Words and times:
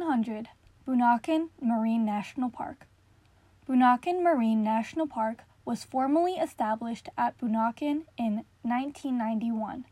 100 0.00 0.48
Bunaken 0.88 1.50
Marine 1.60 2.02
National 2.02 2.48
Park. 2.48 2.86
Bunaken 3.68 4.22
Marine 4.22 4.64
National 4.64 5.06
Park 5.06 5.42
was 5.66 5.84
formally 5.84 6.36
established 6.36 7.10
at 7.18 7.38
Bunaken 7.38 8.04
in 8.16 8.46
1991. 8.62 9.84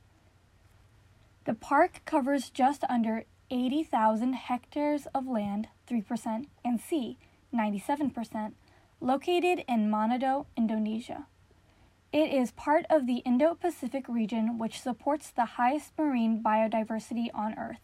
The 1.45 1.53
park 1.53 2.01
covers 2.07 2.49
just 2.49 2.83
under 2.89 3.25
80,000 3.51 4.33
hectares 4.33 5.07
of 5.15 5.27
land, 5.27 5.69
3%, 5.87 6.47
and 6.65 6.81
sea, 6.81 7.19
97%, 7.55 8.53
located 9.03 9.65
in 9.69 9.91
Manado, 9.91 10.47
Indonesia. 10.57 11.27
It 12.11 12.33
is 12.33 12.53
part 12.53 12.87
of 12.89 13.07
the 13.07 13.19
Indo 13.27 13.55
Pacific 13.55 14.09
region, 14.09 14.57
which 14.57 14.81
supports 14.81 15.29
the 15.31 15.61
highest 15.61 15.93
marine 15.99 16.43
biodiversity 16.43 17.29
on 17.35 17.53
Earth. 17.59 17.81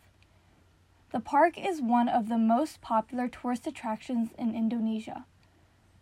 The 1.13 1.21
park 1.21 1.57
is 1.57 1.81
one 1.81 2.09
of 2.09 2.29
the 2.29 2.39
most 2.39 2.81
popular 2.81 3.29
tourist 3.29 3.67
attractions 3.67 4.31
in 4.37 4.55
Indonesia. 4.55 5.25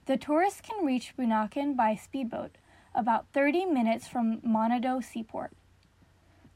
The 0.07 0.17
tourists 0.17 0.63
can 0.63 0.85
reach 0.85 1.15
Bunaken 1.17 1.77
by 1.77 1.95
speedboat, 1.95 2.57
about 2.95 3.27
30 3.33 3.67
minutes 3.67 4.09
from 4.09 4.41
Manado 4.41 5.05
Seaport. 5.05 5.53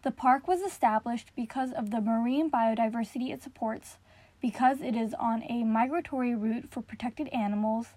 The 0.03 0.11
park 0.11 0.49
was 0.49 0.61
established 0.61 1.33
because 1.37 1.73
of 1.73 1.91
the 1.91 2.01
marine 2.01 2.51
biodiversity 2.51 3.33
it 3.33 3.43
supports, 3.43 3.99
because 4.41 4.81
it 4.81 4.97
is 4.97 5.13
on 5.15 5.43
a 5.43 5.65
migratory 5.65 6.35
route 6.35 6.71
for 6.71 6.81
protected 6.81 7.29
animals, 7.29 7.89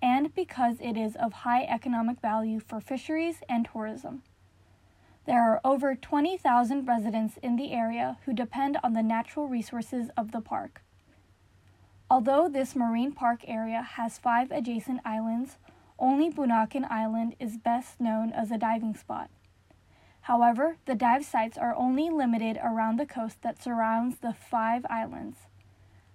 and 0.00 0.34
because 0.34 0.76
it 0.80 0.96
is 0.96 1.16
of 1.16 1.32
high 1.32 1.64
economic 1.64 2.20
value 2.20 2.60
for 2.60 2.80
fisheries 2.80 3.42
and 3.48 3.68
tourism. 3.72 4.22
There 5.26 5.42
are 5.42 5.60
over 5.64 5.96
20,000 5.96 6.86
residents 6.86 7.36
in 7.42 7.56
the 7.56 7.72
area 7.72 8.18
who 8.24 8.32
depend 8.32 8.78
on 8.84 8.92
the 8.92 9.02
natural 9.02 9.48
resources 9.48 10.08
of 10.16 10.30
the 10.30 10.40
park. 10.40 10.82
Although 12.08 12.48
this 12.48 12.76
marine 12.76 13.10
park 13.10 13.40
area 13.48 13.82
has 13.82 14.18
five 14.18 14.52
adjacent 14.52 15.00
islands, 15.04 15.58
only 15.98 16.30
Bunaken 16.30 16.88
Island 16.88 17.34
is 17.40 17.56
best 17.56 18.00
known 18.00 18.30
as 18.32 18.52
a 18.52 18.58
diving 18.58 18.94
spot. 18.94 19.28
However, 20.22 20.76
the 20.86 20.94
dive 20.94 21.24
sites 21.24 21.58
are 21.58 21.74
only 21.74 22.08
limited 22.08 22.56
around 22.62 22.98
the 22.98 23.06
coast 23.06 23.42
that 23.42 23.60
surrounds 23.60 24.18
the 24.18 24.32
five 24.32 24.86
islands. 24.88 25.38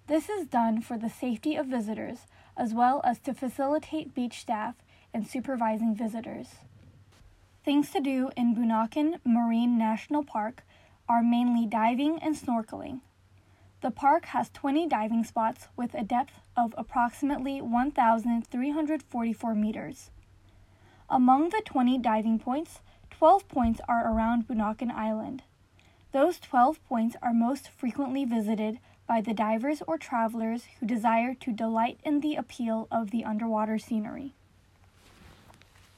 This 0.06 0.30
is 0.30 0.46
done 0.46 0.80
for 0.80 0.96
the 0.96 1.10
safety 1.10 1.54
of 1.56 1.66
visitors 1.66 2.26
as 2.56 2.72
well 2.72 3.02
as 3.04 3.18
to 3.20 3.34
facilitate 3.34 4.14
beach 4.14 4.40
staff 4.40 4.76
in 5.12 5.24
supervising 5.26 5.94
visitors. 5.94 6.56
Things 7.64 7.90
to 7.92 8.00
do 8.00 8.30
in 8.36 8.56
Bunaken 8.56 9.20
Marine 9.24 9.78
National 9.78 10.24
Park 10.24 10.64
are 11.08 11.22
mainly 11.22 11.64
diving 11.64 12.18
and 12.18 12.34
snorkeling. 12.34 13.02
The 13.82 13.92
park 13.92 14.24
has 14.26 14.50
20 14.50 14.88
diving 14.88 15.22
spots 15.22 15.68
with 15.76 15.94
a 15.94 16.02
depth 16.02 16.40
of 16.56 16.74
approximately 16.76 17.60
1,344 17.60 19.54
meters. 19.54 20.10
Among 21.08 21.50
the 21.50 21.62
20 21.64 21.98
diving 21.98 22.40
points, 22.40 22.80
12 23.10 23.46
points 23.46 23.80
are 23.88 24.12
around 24.12 24.48
Bunaken 24.48 24.90
Island. 24.90 25.44
Those 26.10 26.40
12 26.40 26.84
points 26.88 27.14
are 27.22 27.32
most 27.32 27.68
frequently 27.68 28.24
visited 28.24 28.80
by 29.06 29.20
the 29.20 29.34
divers 29.34 29.82
or 29.86 29.98
travelers 29.98 30.64
who 30.80 30.86
desire 30.86 31.34
to 31.34 31.52
delight 31.52 32.00
in 32.02 32.20
the 32.20 32.34
appeal 32.34 32.88
of 32.90 33.12
the 33.12 33.24
underwater 33.24 33.78
scenery. 33.78 34.34